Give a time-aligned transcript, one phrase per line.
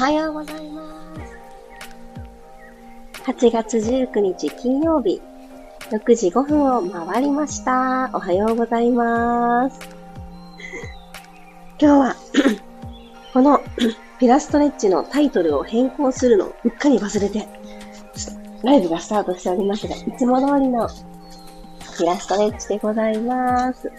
[0.00, 0.82] はようございま
[3.14, 3.30] す。
[3.30, 5.20] 8月19日金曜日、
[5.90, 8.08] 6時5分を回りました。
[8.14, 9.78] おはようございます。
[11.78, 12.16] 今日は
[13.34, 13.60] この
[14.18, 17.46] ピラストレッチのタイトルを変更するのをうっかり忘れて、
[18.62, 20.88] ライブがスタートしておりますが、いつも通りの
[21.98, 23.92] ピラストレッチでございます。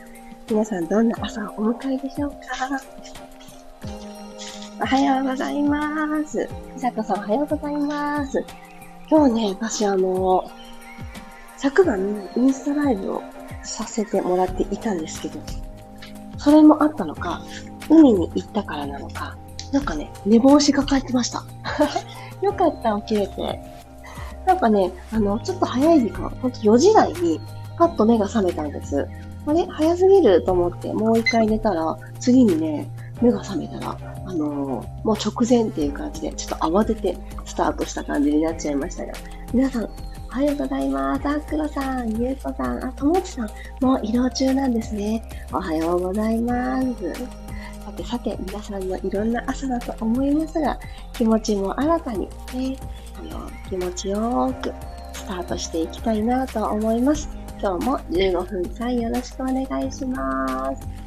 [0.49, 2.41] 皆さんどんな朝をお迎えでしょうか？
[4.83, 6.49] おはようございます。
[6.75, 8.43] さこさんおはようございます。
[9.07, 10.49] 今日ね、私あの、
[11.55, 13.23] 昨晩インスタライブを
[13.61, 15.39] させてもらっていたんですけど、
[16.39, 17.43] それもあったのか、
[17.91, 19.37] 海に行ったからなのか、
[19.71, 21.43] なんかね、寝坊しが帰ってました。
[22.41, 23.61] よかった、起きれて。
[24.47, 27.39] なんかね、あの、ちょっと早い時間、ほんと4時台に、
[27.77, 29.07] パッと目が覚めたんです。
[29.45, 32.89] あれ早すぎると思って、もう一回寝たら、次にね、
[33.22, 39.13] 目が覚めたら、あのー、もう直前っていう感じで、ちょっと慌ててスタートした感じになっちゃいましたが、
[39.53, 41.28] 皆さん、おはようございます。
[41.28, 43.50] あ、くろさん、ゆうこさん、あ、ともちさん、
[43.81, 45.22] もう移動中なんですね。
[45.52, 47.13] おはようございます。
[47.83, 50.80] さてさて、皆さんのいろんな朝だと思いますが、
[51.13, 52.19] 気持ちも新たに
[52.53, 52.78] ね、
[53.19, 54.73] あの、気持ちよく
[55.13, 57.28] スタートしていきたいなと思います。
[57.59, 61.00] 今日も15分間よろしくお願いします。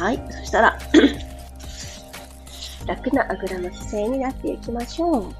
[0.00, 0.22] はい。
[0.30, 0.78] そしたら
[2.88, 5.34] 楽なあぐらの姿勢になっていきましょう。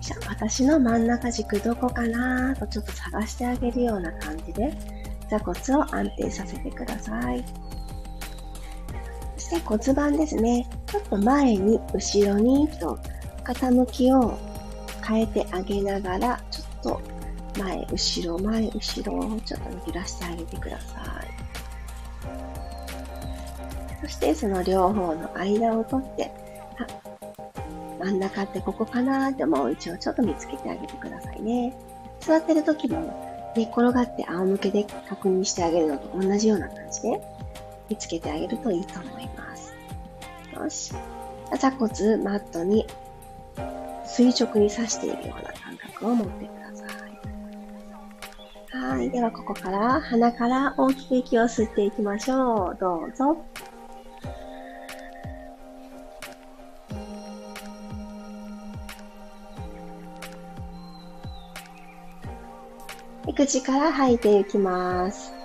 [0.00, 4.72] じゃあ、私の真ん中軸どこかなとちょっと探してあげるような感じで、
[5.28, 7.44] 座骨を安定させてください。
[9.36, 10.66] そして骨盤ですね。
[10.86, 12.98] ちょっと前に、後ろにと
[13.44, 14.38] 傾きを
[15.06, 17.17] 変えてあげながら、ちょっと
[17.58, 21.28] 前、後ろ、前、後ろをちょっと揺らしてあげてください。
[24.00, 26.30] そしてその両方の間を取って、
[28.00, 31.76] 真ん中ってここかなってもう一応ちょっと見つけてあげてくださいね。
[32.20, 37.20] 座ってる時も寝転がって仰向けで確認してあげるのと同じような感じで
[37.88, 39.74] 見つけてあげるといいと思います。
[40.54, 40.94] よし。
[41.58, 42.86] 座骨、マットに
[44.04, 46.57] 垂直に刺しているような感覚を持ってください。
[48.70, 49.10] はい。
[49.10, 52.76] では、ここから鼻から大きく息を吸っていきましょう。
[52.78, 53.36] どうぞ。
[63.38, 65.37] 口から吐いていきます。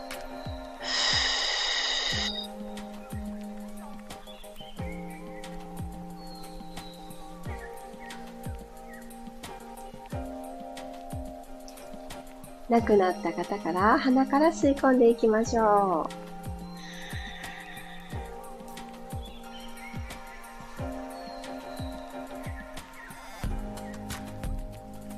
[12.73, 16.23] なくなった方から鼻から吸い込んでいきましょう。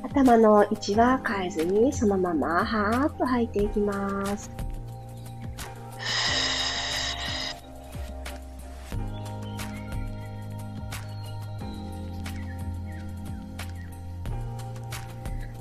[0.03, 4.64] 頭の位置は変えずにそのままはーっと吐いていきます。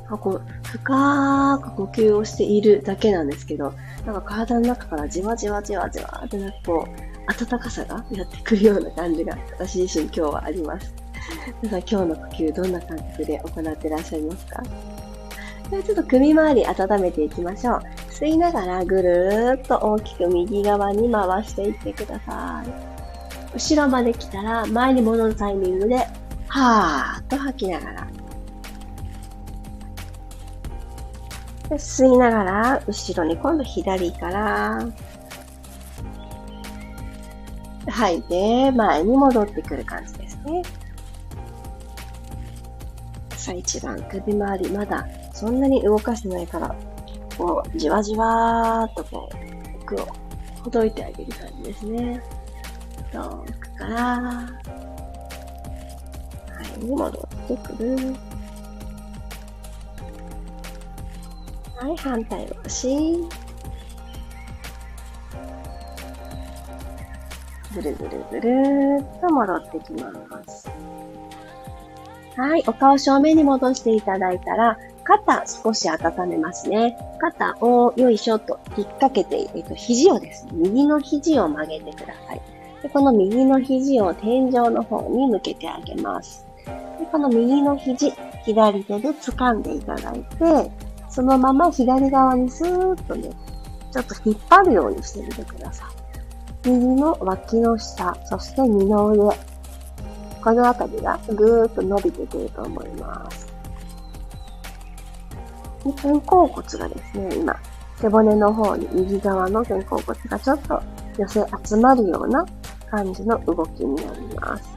[0.08, 3.72] こう深く呼吸をしているだけなんですけど、
[4.04, 10.94] なんか体の中からじわじわじわじわってなんかこう、暖かさがやってくるような感じが私自身今日はあります。
[11.62, 14.62] 皆さん今日の呼吸どんな感覚で行ってらっしゃいますか？
[15.70, 17.82] ではちょっと首周り温めていきましょう。
[18.10, 22.68] 吸いながらぐるーっと大きく右側に回していってください。
[23.54, 26.06] 後ろまで来たら前に戻るタイミングで、
[26.48, 28.08] はーっと吐きながら。
[31.68, 34.86] で吸いながら後ろに今度左から
[37.86, 40.62] 吐いて前に戻ってくる感じですね。
[43.36, 46.74] さあ一番首周りまだそんなに動かしてないから、
[47.36, 50.06] こう、じわじわーっとこう、奥を
[50.62, 52.22] ほどいてあげる感じですね。
[53.12, 54.50] 遠くから、は
[56.80, 57.10] い、戻っ
[57.48, 58.14] てくる。
[61.84, 62.88] はい、反対足。
[67.74, 70.10] ぐるぐるぐるっと戻ってきま
[70.48, 70.70] す。
[72.38, 76.96] はい、お顔正面に戻していただいたら、肩少し温めますね。
[77.20, 82.40] 肩をよいしょと引っ掛けて、えっと、肘をですね、右の肘を曲げてください。
[82.80, 86.46] でこの右の肘を天井の方に向けてあげます。
[86.98, 88.10] でこの右の肘、
[88.46, 90.70] 左手で掴んでいただいて、
[91.14, 93.30] そのまま左側にスーッとね、
[93.92, 95.84] ちょっと引っ張るようにしてみてくださ
[96.64, 96.68] い。
[96.68, 99.38] 右の脇の下、そして二の腕。
[100.42, 103.46] このあたりがぐーっと伸びてくると思います。
[106.02, 107.56] 肩甲骨がですね、今、
[108.00, 110.82] 背骨の方に右側の肩甲骨がちょっと
[111.16, 112.44] 寄せ集まるような
[112.90, 114.68] 感じの動きになります。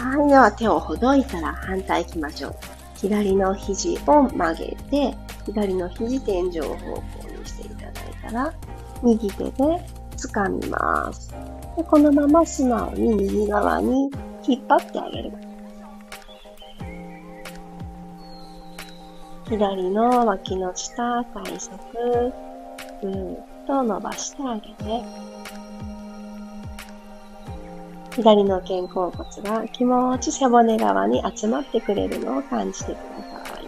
[0.00, 0.28] はい。
[0.28, 2.71] では手をほどいたら反対行きましょう。
[3.02, 7.02] 左の肘を曲げて、左の肘天井方向
[7.36, 8.54] にしていただいたら、
[9.02, 9.50] 右手で
[10.16, 11.34] 掴みます。
[11.76, 14.08] でこのまま素直に右側に
[14.46, 15.32] 引っ張ってあげる。
[19.48, 22.32] 左の脇の下、体側、
[23.02, 25.02] ぐーっと伸ばしてあげて、
[28.16, 33.00] 左の肩甲骨が気持ち背骨側に集まってくれるのを感じてくだ
[33.46, 33.66] さい。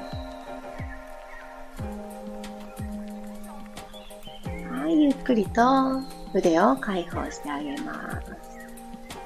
[4.70, 5.62] はい、ゆっくりと
[6.34, 8.44] 腕を解放してあげます。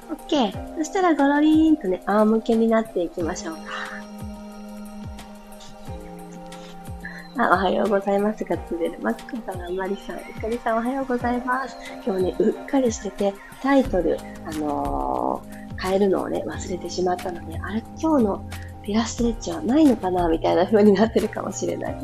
[0.09, 0.77] OK。
[0.77, 3.09] そしたらゴロリーンとね、仰向けになってい。
[3.09, 3.61] きましょうか。
[7.37, 8.19] あ、おはようござい。
[8.19, 8.97] ますがつれる。
[9.01, 11.39] マツコさん、あまりさん、ゆかりさん、おはようござい。
[11.41, 11.77] ます。
[12.05, 18.49] 今日ね、うっかりしてて、タイトル、あのー、変えるのをね、忘れてしまったので、あれ、今日の
[18.83, 21.97] ピラストレッチはないのかなみたいな風になってるかもしれない。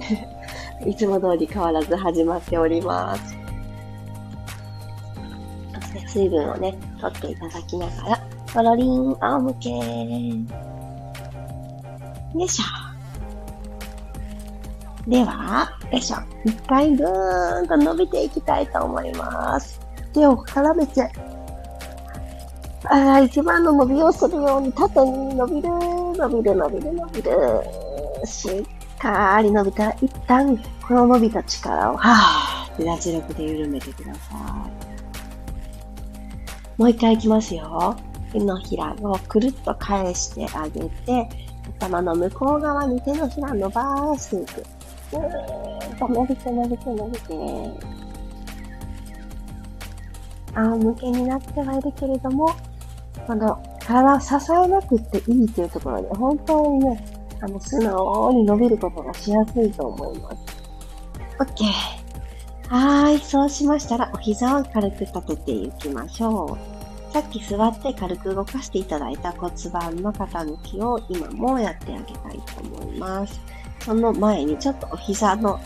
[0.86, 3.36] いつも通り変わらず始まっております。
[5.74, 8.20] そして水分をね、取っていただきながら、
[8.54, 9.70] ゴロリン、仰向け。
[9.70, 9.76] よ
[12.46, 12.66] いしょ。
[15.10, 16.18] では、よいしょ。
[16.44, 19.80] 一回ぐーんと伸びていきたいと思います。
[20.14, 21.12] 手を絡めて、
[22.90, 27.32] ああ一番の伸びをするように縦に伸びる、伸びる、伸びる、伸びる。
[28.26, 28.64] しっ
[29.00, 34.22] かり伸びたら、一旦この伸びた力を、はぁって脱力で緩めてくださ
[36.78, 36.78] い。
[36.78, 37.96] もう一回いきますよ。
[38.32, 41.30] 手のひらをくるっと返してあげて、
[41.80, 44.64] 頭の向こう側に手のひら伸ばしていく。
[45.14, 47.96] うーんと伸びて伸びて伸びて。
[50.56, 52.50] 仰向けになってはいるけれども、
[53.28, 57.06] あの、体を支えなくていいというところで、本当にね、
[57.42, 60.38] あの、素直に伸びることがしやすいと思います。
[61.40, 61.66] OK。
[62.70, 63.20] はーい。
[63.20, 66.76] そうしましたら、お膝を軽く立てていきましょう。
[67.14, 73.40] さっき座って軽く動かしていただいた骨盤の傾きを今もやってあげたいと思います。
[73.80, 75.60] その前にちょっとお膝の、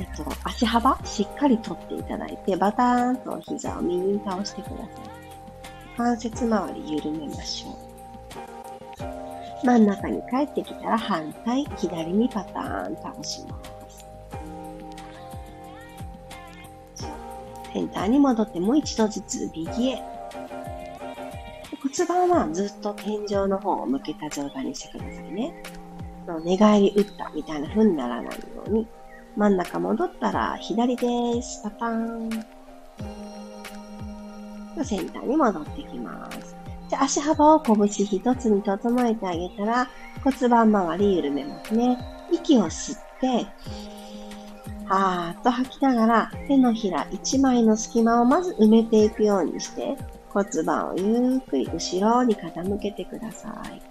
[0.00, 5.17] えっと、足幅しっかりとっていただいて、バターンとお膝を右に倒してください。
[5.98, 7.76] 関節周り緩めましょ
[9.62, 9.66] う。
[9.66, 13.58] 真ん中に帰ってきたら反対、左にパターン倒しま
[13.88, 14.06] す。
[17.72, 20.00] センターに戻ってもう一度ずつ右へ。
[21.82, 25.52] 骨盤はずっと天井の方を向けた状態にしてくださいね。
[26.44, 28.32] 寝返り打ったみたいな風にならないよ
[28.68, 28.86] うに、
[29.36, 31.60] 真ん中戻ったら左です。
[31.64, 32.57] パターン。
[34.84, 36.56] センターに戻ってきます。
[36.88, 39.88] じゃ足幅を拳一つに整えてあげたら
[40.24, 41.98] 骨盤周り緩めますね。
[42.32, 43.46] 息を吸って、
[44.86, 49.96] はーっと吐きながら手のひら一枚の隙間をまず埋めていくようにして
[50.30, 53.82] 骨盤をゆっくり後ろに傾けてください。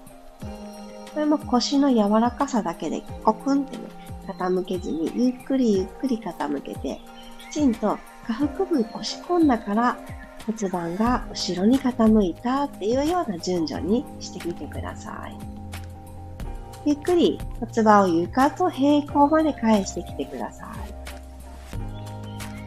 [1.14, 3.84] これも腰の柔らかさだけでコクンってね、
[4.28, 7.00] 傾けずに、ゆっくりゆっくり傾けて、
[7.50, 9.98] きちんと下腹部押し込んだから
[10.48, 15.38] 骨盤が後ろに傾いたっていうような順序にしてみてください。
[16.86, 20.98] ゆっくり骨盤を床と平行まで返してきてください。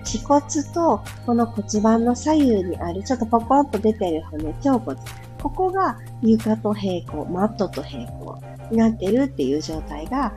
[0.05, 0.43] 恥骨
[0.75, 5.01] とこの骨盤の左右にあるちょっとポコンと出てる骨、腸骨。
[5.43, 8.39] ここが床と平行、マットと平行
[8.71, 10.35] になってるっていう状態が、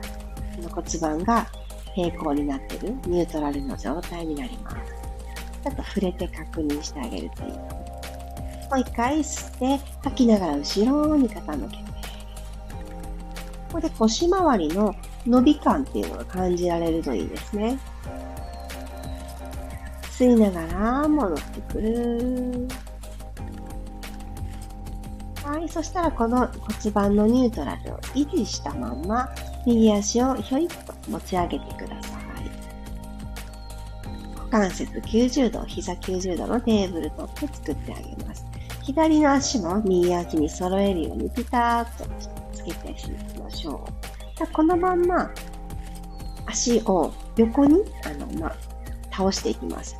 [0.56, 1.46] この骨盤が
[1.94, 5.03] 平行になってる、ニュートラルの状態になります。
[5.64, 7.52] ちょっと触れて確認してあげるといい。
[7.52, 7.58] も
[8.76, 11.84] う一回吸って、吐きながら後ろに傾けて。
[13.72, 14.94] ここで腰回りの
[15.26, 17.78] 伸び感っていうのが感じられるといいですね。
[20.10, 22.68] 吸いながら戻ってくる。
[25.44, 29.30] はい、そしたらこの骨盤のニュートラルを維持したまま、
[29.66, 32.23] 右足をひょいっと持ち上げてください。
[34.54, 38.46] 関節90度、膝90度のテーブルトップ作ってあげます。
[38.84, 42.04] 左の足も右足に揃えるようにピタッと
[42.52, 43.84] つけていきましょ
[44.40, 44.46] う。
[44.52, 45.28] このまんま
[46.46, 48.56] 足を横に、あの、まあ、
[49.10, 49.96] 倒していきます。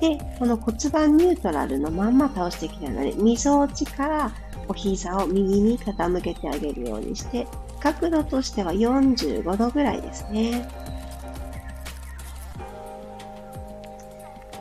[0.00, 4.32] で、この骨盤ニュートラルのまんま倒していきたいので、みぞおちから
[4.66, 7.46] お膝を右に傾けてあげるようにして、
[7.78, 10.68] 角度としては45度ぐらいですね。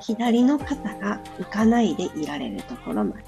[0.09, 3.23] 左の肩が浮かないでいられるところまで。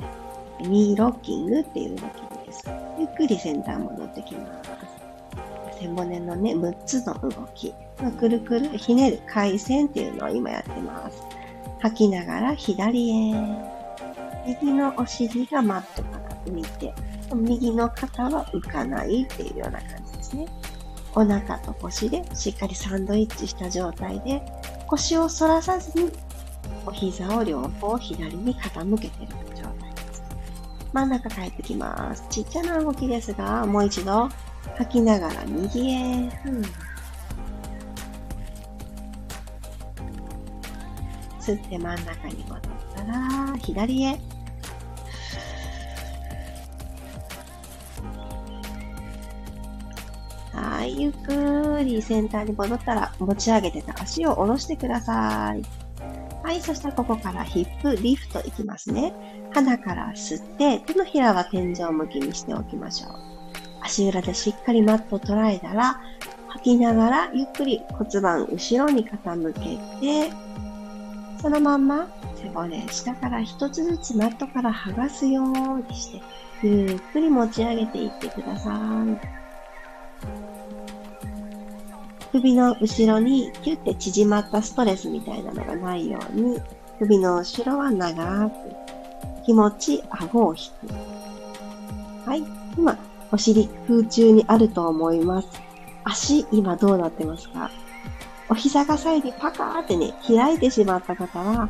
[0.62, 2.64] ニーロッキングっていう動きです。
[2.98, 5.80] ゆっくりセンター戻ってきます。
[5.80, 7.72] 背骨のね、6つの動き。
[8.20, 11.22] くるくるひねる回線っていうのを今やってます。
[11.82, 13.36] 吐きながら左へ。
[14.48, 16.96] 右のお尻がマットから浮いて、
[17.36, 20.48] 右の肩は浮かないっていうような感じですね。
[21.14, 24.42] お腹と腰でしっかりサンドイッチした状態で、
[24.88, 26.12] 腰を反らさずに
[26.86, 30.24] お膝を両方左に傾けている状態です。
[30.94, 32.24] 真ん中帰ってきます。
[32.30, 34.30] ちっちゃな動きですが、もう一度
[34.78, 36.30] 吐きながら右へ。
[36.46, 36.92] うん
[41.42, 42.60] 吸って真ん中に戻っ
[42.96, 44.20] たら、左へ。
[50.54, 55.81] はい、ゆっくりセンターに戻ったら、持ち上げてた足を下ろしてください。
[56.52, 59.14] はい、そしたらここからヒップリフトいきますね。
[59.54, 63.12] 鼻から吸って、手のひらは天井向きにしておきましょう。
[63.82, 66.02] 足裏でしっかりマットを捉えたら、
[66.50, 70.30] 吐きながらゆっくり骨盤後ろに傾けて、
[71.42, 76.22] そのまんま背骨下から一つずつマットから剥がすようにして、
[76.64, 79.41] ゆっくり持ち上げていってください。
[82.32, 86.62] 首の後ろにキュッて縮まったストレスみたいなのがないように、
[87.00, 88.54] 首の後ろは長く、
[89.46, 92.30] 気持ち顎を引く。
[92.30, 92.44] はい。
[92.78, 92.98] 今、
[93.32, 95.48] お尻空中にあると思います。
[96.04, 97.70] 足、今どうなってますか？
[98.50, 101.70] お膝が左右にパカーってね、開いてしまった方は、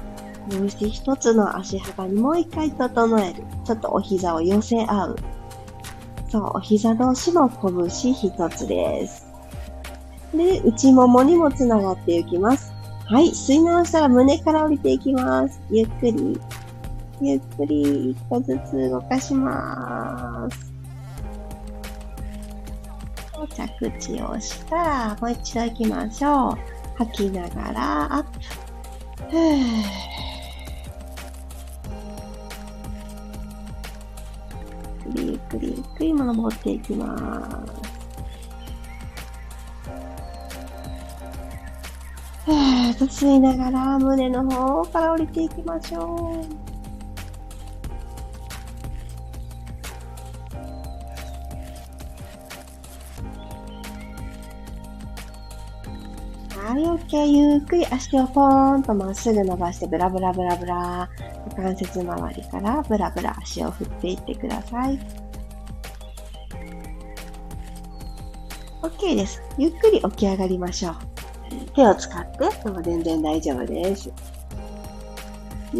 [0.49, 3.43] 拳一つの足幅にもう一回整える。
[3.63, 5.15] ちょっとお膝を寄せ合う。
[6.29, 9.30] そう、お膝同士も拳一つです。
[10.33, 12.73] で、内ももにもつながっていきます。
[13.05, 15.59] はい、吸い直したら胸から降りていきます。
[15.69, 16.39] ゆっくり、
[17.21, 20.71] ゆっくり一個ずつ動かします。
[23.55, 26.57] 着地をしたら、もう一度行きましょう。
[26.97, 28.39] 吐きながら、アップ。
[35.15, 37.90] ゆっくりゆっくり登っていきます。
[42.47, 46.71] ーと吸いながら胸の方から降りていきましょう。
[56.57, 57.25] はい、OK。
[57.27, 61.09] ゆっくり足をポーンとまっすぐ伸ばして、ブラブラブラブラ。
[61.49, 64.99] 股関節周りからブラブラ足を振っていってください。
[68.83, 69.41] OK です。
[69.57, 71.10] ゆっくり起き上がりましょう。
[71.73, 74.07] 手を使ってでも全然大丈夫です。
[74.07, 74.13] よ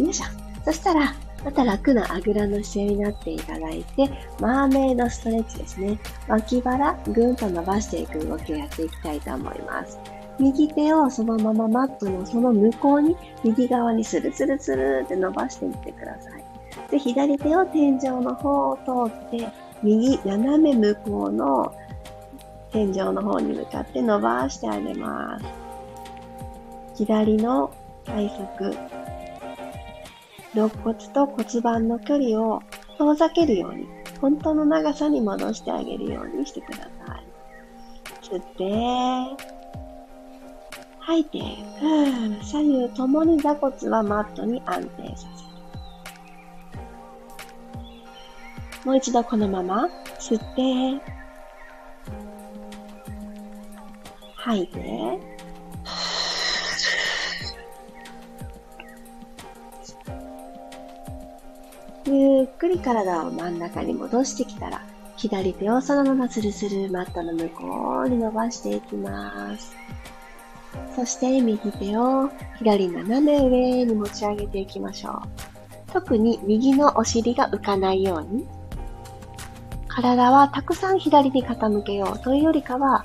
[0.08, 0.24] いしょ。
[0.64, 1.14] そしたら、
[1.44, 4.08] また楽なあぐらの姿勢になっていただいて、
[4.40, 5.98] マーメイドストレッチですね。
[6.28, 9.98] 脇腹、ぐんと伸ばしていく動きをやっていきたいと思います。
[10.38, 16.44] 右手をそのままマットのその向こうに、右側にスルスルスルって伸ばしていってください。
[16.90, 18.76] で、左手を天井の方を
[19.08, 19.48] 通って、
[19.82, 21.74] 右斜め向こうの
[22.70, 25.61] 天井の方に向かって伸ばしてあげます。
[26.94, 27.72] 左の
[28.04, 28.70] 体側、
[30.54, 32.62] 肋骨と骨盤の距離を
[32.98, 33.88] 遠ざけるように、
[34.20, 37.26] 本当の長さに戻してあげるようにしてください。
[38.22, 39.44] 吸って、
[41.00, 41.40] 吐いて、
[42.42, 45.52] 左右ともに座骨はマットに安定させる。
[48.84, 51.02] もう一度このまま吸って、
[54.36, 55.31] 吐いて、
[62.12, 64.82] ゆっくり体を真ん中に戻してきたら、
[65.16, 69.74] 左手をそのままスルスルマットの向こうに伸ばしていきます。
[70.96, 75.92] そして右手を左斜め上に持ち上げていきましょう。
[75.92, 78.46] 特に右のお尻が浮かないように、
[79.88, 83.04] 体はたくさん左に傾けようというよりかは、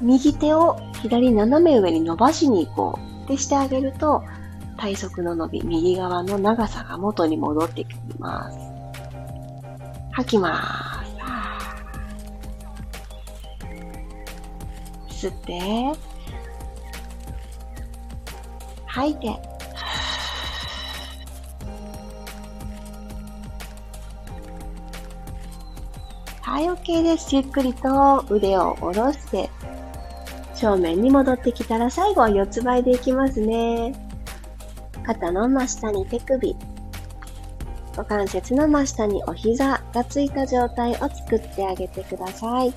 [0.00, 4.22] 右手を左斜め上に伸ばしに行こうってしてあげると、
[4.76, 8.58] 体側の伸び、右側の長さが元に戻ってきます。
[10.12, 11.02] 吐きま
[15.08, 15.26] す。
[15.26, 15.98] 吸って、
[18.86, 19.54] 吐いて。
[26.42, 27.34] はい、OK です。
[27.34, 29.50] ゆっくりと腕を下ろして、
[30.54, 34.03] 正面に戻ってきたら最後は四つ倍でいきますね。
[35.04, 36.56] 肩の真下に手首、
[37.90, 42.72] 股関節の真下にお膝がついた状態を作ってあげてください。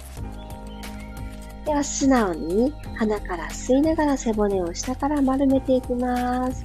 [1.66, 6.64] では素直に鼻から吸いながら背骨を下から丸めていきます。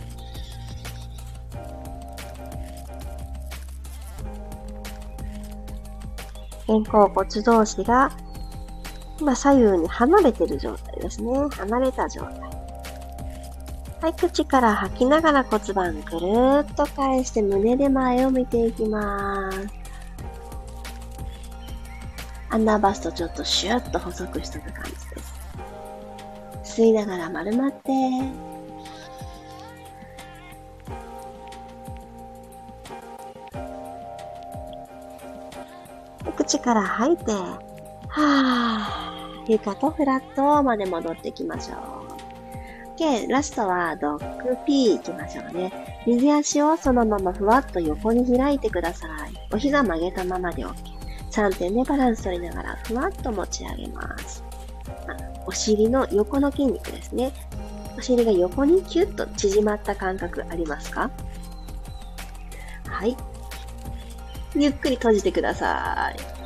[6.66, 8.11] 肩甲骨同士が
[9.21, 11.33] 今左右に離れてる状態ですね。
[11.50, 12.62] 離れた状態。
[14.03, 19.69] はい、口から吐きながら骨盤ぐるーっと返して胸で前を見ていきます。
[22.51, 24.99] アンダーバストちょっとシュッと細くしていく感じで
[26.65, 26.83] す。
[26.83, 27.93] 吸いながら丸まって、
[36.37, 37.31] 口から吐いて、
[38.09, 42.02] はぁ、床とフラットまで戻っていきましょう。
[42.97, 45.73] OK、ラストはドッグピーいきましょうね。
[46.07, 49.11] 右足をそのままふわっと横に開いてください。
[49.53, 50.75] お膝曲げたままで OK。
[51.31, 54.45] 3点でバランス取りながらふわっと持ち上げます。
[55.47, 57.33] お尻の横の筋肉ですね。
[57.97, 61.11] お尻が横にキュッと縮まった感覚ありますか？
[62.87, 63.17] はい。
[64.55, 66.42] ゆっくり閉じてください。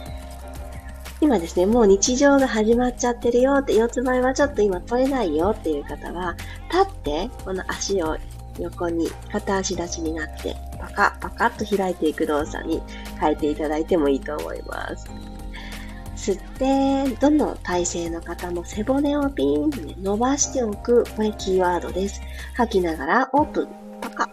[1.26, 6.36] 今ですね、もう日常が始まっちゃってるよって、四つ前はちょっと今取れないよっていう方は、
[6.70, 8.16] 立って、この足を
[8.60, 12.80] 横に片足立ちになって、パカパカッと開いていく動作に
[13.18, 15.10] 変えていただいてもいいと思います。
[16.14, 21.04] 吸って、どの体勢の方も背骨をピーンと、ね、伸ばしておく。
[21.16, 22.22] これキーワードです。
[22.54, 23.68] 吐きながらオープン。
[24.00, 24.30] パカ。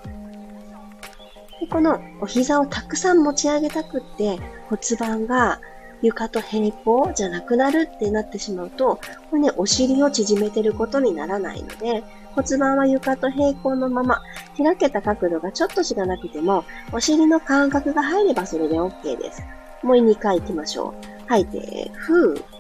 [1.60, 4.38] でこのお膝をたくさん持ち上げたくって
[4.70, 5.60] 骨盤が
[6.04, 9.00] 床と平行じゃなくなるってなってしまうと、
[9.32, 12.04] これね、お尻を縮めてることにならないので、
[12.36, 14.22] 骨盤は床と平行のまま、
[14.58, 19.44] 開けた角度がちょっとしかなくても、お尻の感覚が入ればそれで OK です。
[19.82, 21.28] もう2回行きましょう。
[21.28, 22.53] 吐いて、ふー。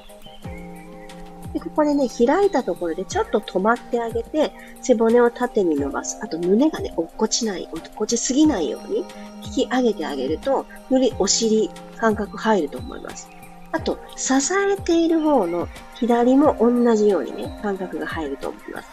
[1.53, 6.17] で、ここでね、開いたところでちょっと止まってあげて、背骨を縦に伸ばす。
[6.21, 9.05] あと胸がね、落っこちない、落っこちすぎないように
[9.45, 13.29] 引き上げてあげると、よりお尻感覚入ると思います。
[13.71, 18.89] あと、支えている方の左も同じようにね、感覚が入ると思います。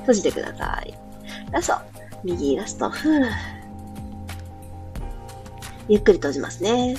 [0.00, 0.94] 閉じてください。
[1.50, 1.74] ラスト。
[2.24, 2.90] 右ラスト。
[2.90, 3.30] ふぅ。
[5.88, 6.96] ゆっくり閉じますね。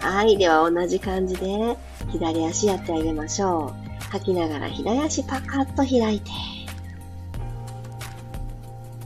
[0.00, 0.36] はい。
[0.36, 1.76] では同じ感じで、
[2.10, 3.88] 左足やってあげましょう。
[4.10, 6.30] 吐きながら左足パカッと開いて。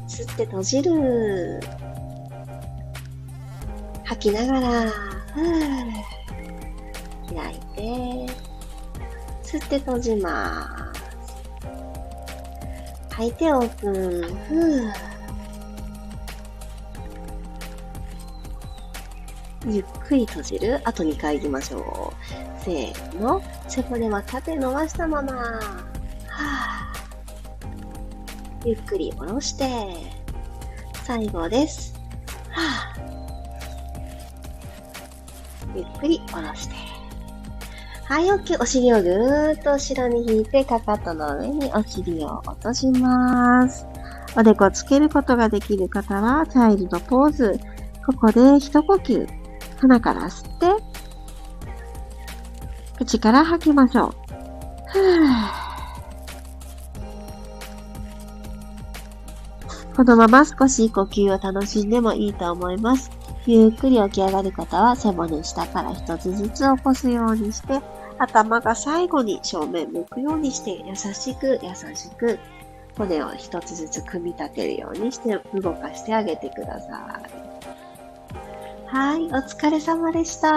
[0.09, 1.61] 吸って閉じる。
[4.05, 4.93] 吐きながら、
[7.35, 8.33] 開いて、
[9.43, 11.03] 吸って閉じます。
[13.15, 13.93] 吐いてオープン。
[14.49, 15.12] ふぅ。
[19.66, 20.81] ゆっくり閉じる。
[20.85, 22.12] あと2回行きましょ
[22.61, 22.64] う。
[22.64, 23.42] せーの。
[23.68, 25.33] 背骨は縦伸ばしたまま。
[25.35, 28.68] はぁ。
[28.68, 29.68] ゆっくり下ろして。
[31.05, 31.94] 最後です。
[32.51, 33.03] はぁ。
[35.77, 36.75] ゆっくり下ろして。
[38.05, 38.61] はい、OK。
[38.61, 43.87] お尻をぐーっと後ろに引いて、かかとの上にお尻を落とします。
[44.37, 47.61] おでこつけることができる方は、チャイルドポーズ。
[48.05, 49.41] ここで一呼吸。
[49.83, 50.66] 鼻から吸って、
[52.99, 54.12] 口から吐きましょう。
[59.97, 63.11] このまま少し呼吸を楽しんでもいいと思います。
[63.45, 67.81] ゆっくり起き上がる方は背骨下から一つずつ起こすようにして、
[68.18, 72.38] 頭が最後に正面向くようにして優しく優しく
[72.97, 77.41] 骨を一つずつ組み立てるようにして動かしてあげてください。
[78.92, 80.48] はい、お疲れ様でした。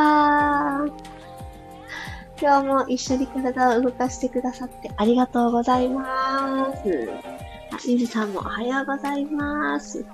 [2.38, 7.10] 今日も一緒に体を動かしてくださってありがとうございます。
[7.72, 10.06] あ、ゆりさんもおはようございます。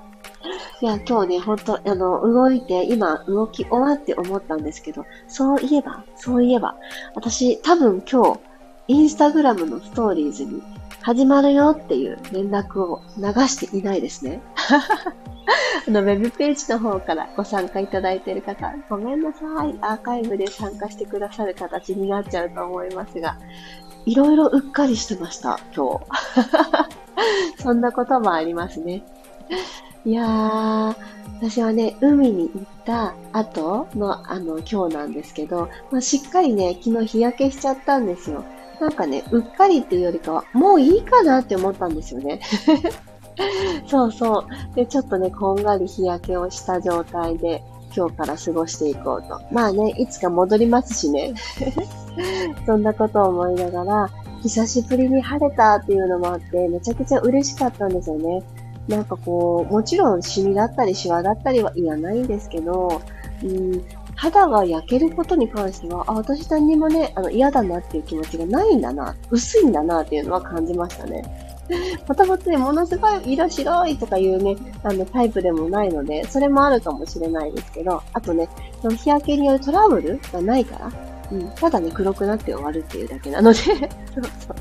[0.81, 6.75] いや、今日ね、ほんと、あの、動いて、今、動き終わって思ったんですけど、そういえば、そういえば、
[7.15, 8.39] 私、多分今日、
[8.87, 10.61] インスタグラムのストーリーズに、
[11.01, 14.41] 始まるよっていう連絡を流していないですね。
[15.87, 19.75] あの、ウェブページの方からご参加いただいている方、ごめんなさい。
[19.81, 23.37] アーカイブで参加してくださる形になっちゃうと思いますが、
[24.05, 26.05] いろいろうっかりしてました、今日。
[27.61, 29.03] そんなこともありますね。
[30.05, 30.95] いやー、
[31.39, 38.43] 私はね、海に行った後の、あの、今日なんですけど、まあ、しっかりね、昨日日焼けしちゃったんですよ。
[38.81, 42.41] なんかね、うっかりっていうよりかは、もういいかなって思ったんですよね。
[43.85, 44.75] そうそう。
[44.75, 47.63] で、ちょっとね、こんがり日焼けをした状態で、
[47.95, 49.39] 今日から過ごしていこうと。
[49.51, 51.35] まあね、いつか戻りますしね。
[52.65, 54.09] そんなことを思いながら、
[54.41, 58.41] 久しぶりに晴れたっていうのもあって、めちゃくちゃ嬉しかったんですよね。
[58.87, 62.99] なんかこう、もちろんシミだったりシワだったりはいらないんですけど、
[63.43, 63.83] うん、
[64.21, 71.23] 肌が焼けることに関しては、あ、私何にもね、あの嫌だなっていう気持ちがないんだな、薄いんだなっていうのは感じましたね。
[72.07, 78.47] もともとね、ものすごい色白いとかいうね、あのタイプでもないので、それもあるかもしれないですけど、あとね、
[78.83, 80.91] その日焼けによるトラブルがないから、
[81.31, 84.55] うん、ただね、黒くなって終わるっていうだけなので そうそう。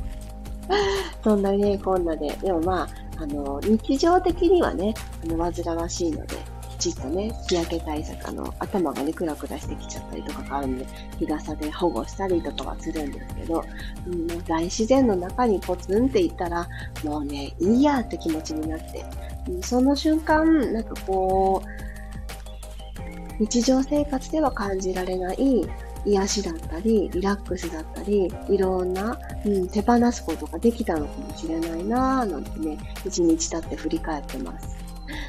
[1.23, 2.89] そんなね、こんなで、でもまあ、
[3.23, 6.37] あの、日常的にはね、あの、煩わしいので、
[6.81, 10.87] ちっとね、日焼け対策、の、頭がね、クラクラしてきちゃったりとかがあるんで、
[11.19, 13.63] 日傘で保護したりとかはするんですけど、
[14.07, 16.67] うん、大自然の中にポツンっていったら、
[17.05, 19.05] もうね、いいやって気持ちになって、
[19.49, 25.69] うん、その瞬間、なんかこう、日常生活では感じられない
[26.07, 34.77] 癒しだったり、リラックスだったり、いろんな、うん、手放すことができたのかもしれないなぁ、なんてね、一日経って振り返ってます。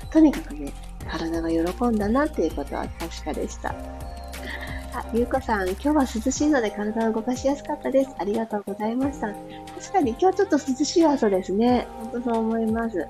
[0.10, 0.72] とにかくね、
[1.12, 3.76] 体が喜んだなっていうことは確かでした。
[4.94, 8.12] あ、ゆうこさん、今日は涼しいので体を動かしやすかったです。
[8.18, 9.28] ありがとうございました。
[9.28, 11.88] 確かに今日ちょっと涼しい朝ですね。
[12.00, 13.08] ほんとそう思います。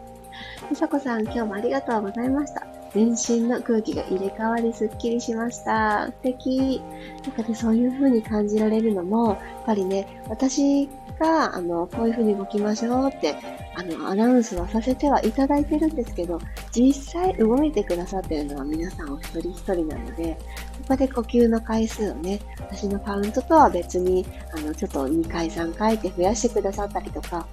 [0.69, 2.65] みさこさん、今日もありがとうございました。
[2.93, 6.07] 全身の空気が入れ替わりすっきりしました。
[6.07, 6.81] 素敵。
[7.23, 10.89] なんかね、そういう風に感じられるのも、やっぱりね、私
[11.21, 13.35] が、あの、こういう風に動きましょうって、
[13.75, 16.39] あの、アナウンスはさせてはいただいてるんですけど、
[16.71, 20.37] 実際動いてくださってるのは皆さんお一人一人なので、
[20.81, 24.25] そこで呼吸の回数をね、私のカウントとは別に、
[24.57, 27.45] あの、ちょっと2回3回って増やしてくださったりとか、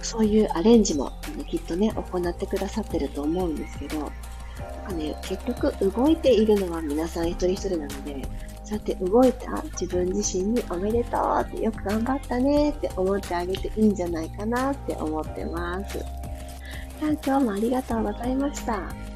[0.00, 4.10] そういうアレンジもあのきっとね、行ってくださってると思うんですけど、なん
[4.86, 8.22] かね、結局動いているのは皆さん一人一人なので、
[8.64, 15.98] そうやって動いた自分自身におめでとうってよく頑張ったねって思ってあげていいんじゃないかなって思ってます。
[17.00, 19.13] 今日もありがとうございました。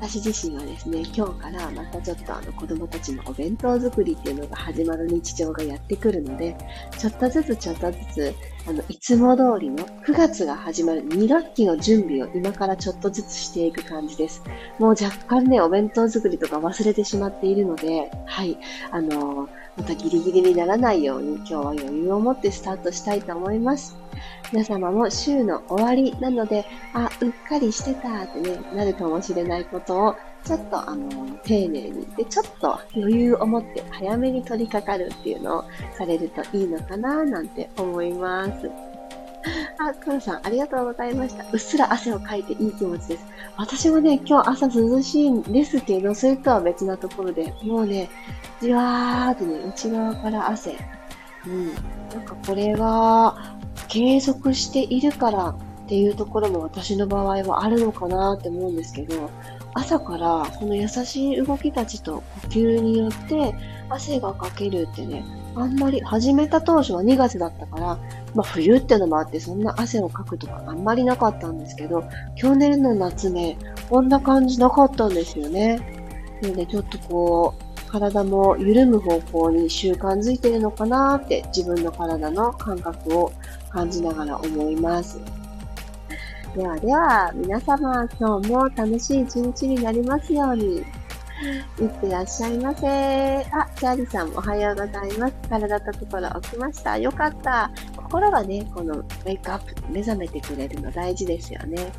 [0.00, 6.56] 私自身はですね、今日からまたちょっとあの子供たちのお弁当作りっていうのが始まる日常がやってくるので、
[6.98, 8.34] ちょっとずつちょっとずつ、
[8.66, 14.42] あの、いつも通りの9月が始まる2学期の準備を今からちょっとずつしていく感じです。
[14.78, 18.58] もう若干ね、お弁当作りとか忘れてしまっているので、はい、
[18.90, 19.48] あのー、
[19.80, 23.96] またギリギリにならないように今日は余裕を持ってスタートしたいと思います。
[24.52, 31.08] 皆様も週の終わりなので、あ、うっかりしてたってね、なるかもしれないことを、ちょっとあの、
[31.44, 35.64] 丁寧に、で、ちょっと余裕を持って早めに取り掛かるっていうのを
[35.96, 38.89] されるといいのかななんて思います。
[39.78, 41.44] あ、くんさん、ありがとうございました。
[41.52, 43.26] うっすら汗をかいていい気持ちです。
[43.56, 48.10] 私もね、今日朝涼しいんですけど、それとは別なところで、もうね、
[48.60, 50.76] じわーってね、内側から汗。
[51.46, 51.66] うん。
[51.74, 53.56] なんかこれは、
[53.88, 55.56] 継続しているからっ
[55.88, 59.30] ていうところも私の場合はあるのかなって思うんですけど、
[59.74, 63.54] 朝からこの優しい動きたちと呼吸によって
[63.88, 65.24] 汗がかけるってね、
[65.56, 67.86] あんまり始めた当初は2月だったから、
[68.34, 72.04] まあ冬ってのもあってそんな汗をかくとかあんまりなかったんですけど、
[72.36, 73.58] 去年の夏ね、
[73.88, 75.80] こんな感じなかったんですよね。
[76.42, 83.32] なのでちょっとこう、体も緩む方向に習慣づいてるのかなって自分の体の感覚を
[83.70, 85.20] 感じながら思います。
[86.56, 90.84] ではでは、皆様、今日も楽しい一日になりますように。
[91.40, 92.86] いってらっしゃいませ。
[92.86, 95.34] あ、チャーリーさんおはようございます。
[95.48, 96.98] 体と心起きました。
[96.98, 97.70] よかった。
[97.96, 101.90] 心がね、このウェイクアップ、目覚めてくれるの大事ですよね。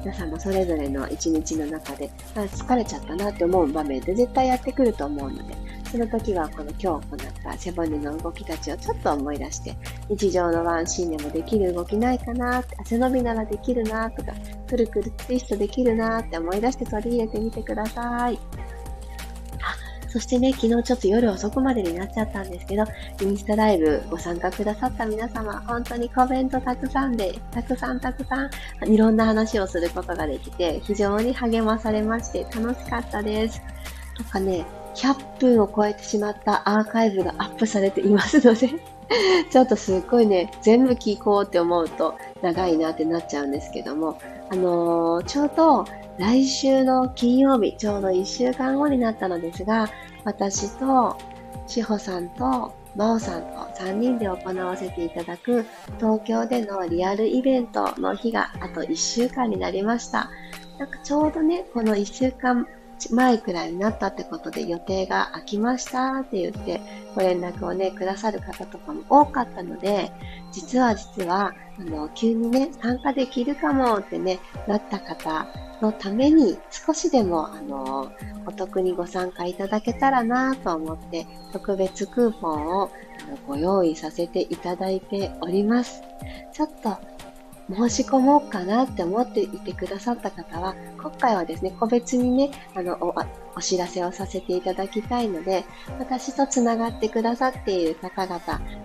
[0.00, 5.54] 皆さんもそれぞれの一日の中で、あ疲れちゃったなって思う場面で絶対やってくると思うので、
[5.92, 9.76] その時はこの今日行った背骨の動きたちをちょっと思い出して、
[10.08, 14.32] 日常のワンシーンでもできる動きないかなって、汗伸びならできるなとか、
[14.68, 18.38] くるくるツイストできるなって思い出して取り入れてみてください。
[20.12, 22.84] そしてね、昨日ちょっと夜遅くまでになっちゃったんですけど、
[23.22, 28.50] インスタライブご参加くださった皆様、本当にコメントたくさんで、たくさんたくさん、
[28.92, 33.62] いろんな話をすることができて、非常に励まされまして楽しかったです。
[34.18, 38.68] とかね、100分を超えてしまったアーカイブがアップされていますので
[39.50, 44.18] ちょっとすっごいね、全部聞こうって思うと長いなってなっちゃうんですけども、
[44.50, 45.84] あのー、ちょうど
[46.18, 49.88] 来週の金曜日、ちょうど1週間後になったのですが、
[50.24, 51.16] 私と、
[51.66, 53.48] しほさんと、まおさんと
[53.78, 55.64] 3人で行わせていただく
[55.96, 60.30] 東京でのリアルイベントの日があと1週間になりました。
[60.78, 62.66] なんかちょうどね、この1週間
[63.10, 66.80] 前くらいになったってことで予定が空きましたって言って
[67.14, 70.12] ご連絡をね、くださる方とかも多かったので、
[70.52, 75.46] 実は実は、あの、急にね、参加できるかもってね、なった方
[75.82, 78.12] のために少しでも、あの、
[78.46, 82.90] お得にご参加いただけたらなと思って、特別クーポンを
[83.46, 86.02] ご用意させていただいております。
[86.52, 86.96] ちょっと
[87.74, 93.14] 申し込もうかなって思っていてくださった方は、今回はですね、個別にね、あの、お
[93.54, 95.64] お知らせをさせていただきたいので、
[95.98, 98.40] 私と繋がってくださっている方々、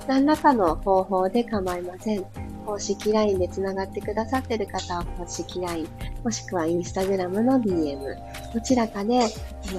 [0.08, 2.26] 何らかの方法で構いません。
[2.66, 5.88] 公式 LINE で繋がってくださっている方は公式 LINE、
[6.24, 9.22] もしくは Instagram の DM、どちらかで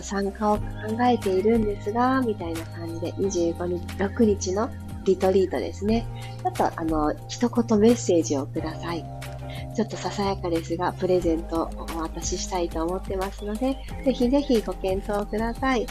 [0.00, 0.62] 参加を考
[1.02, 4.70] えているんですが、みたいな感じで25日、6日の
[5.08, 6.06] リトリートですね。
[6.42, 9.04] ちょっとあの、一言メッセージをください。
[9.74, 15.86] ちょっとささやかですが、プレゼントをお渡ししたいと思ってますので、ぜひぜひご検討ください。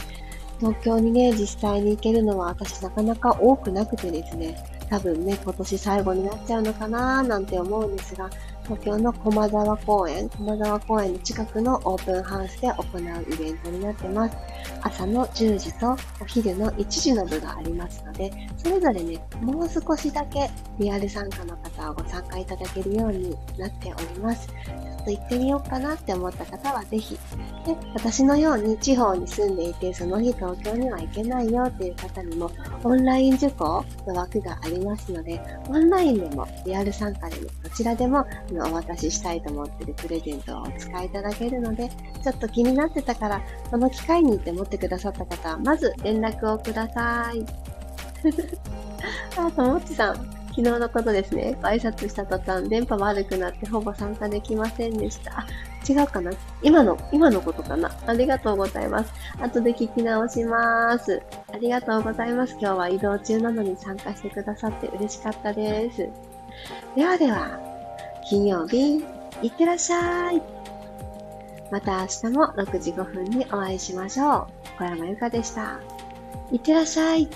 [0.58, 4.56] 東京にね、実際に行けるのは私なかなか多くなくてですね、
[4.90, 8.28] 多分ね、今年最後になっちゃうのかなーなんて思うんですが、
[8.68, 14.36] 東京の駒沢公園、駒沢公園の近くのオープンハウスで行うイベントになってます。
[14.82, 24.48] 朝の10時とお昼の1時の部がありますので、それぞれね、もう少しだけリアル参加の方をご参加いただけるようになっております。
[24.48, 27.14] ちょっと行ってみようかなって思った方はぜひ。
[27.64, 32.50] で、私のように地方に住んでいて、その日東京には行けないよっていう方にも、
[32.84, 38.24] オンライン受講の枠がありますので、オンラインでも、リアル参加でも、どちらでも
[38.66, 41.88] お渡ししたいと思ってるプレゼントをお使いいただけるので、
[42.22, 47.44] ちょっと気になってたから、その機会にって持ってくださった方は、まず連絡をください。
[49.36, 50.38] あ、ともっちさん。
[50.58, 51.56] 昨日のことですね。
[51.62, 55.38] 挨拶した途端、電波悪くなってほぼ参加できませんでした。
[55.38, 55.46] あ、
[55.88, 59.12] 違うかな今の、今のことかなありがとうございます。
[59.40, 61.22] 後で聞き直します。
[61.52, 62.56] ありがとうございます。
[62.60, 66.08] 今日は移動中なのに参加してくださって嬉しかったです。
[66.96, 67.67] ではでは、
[68.28, 69.02] 金曜日、
[69.42, 70.42] いってらっしゃい。
[71.70, 74.46] また明日も6時5分にお会いしましょう。
[74.78, 75.80] 小山由かでした。
[76.52, 77.26] いってらっしゃい。